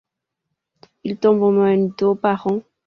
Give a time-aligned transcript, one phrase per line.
[1.03, 2.63] Il tombe en moyenne d’eau par an.